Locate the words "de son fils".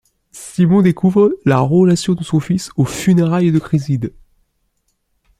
2.15-2.71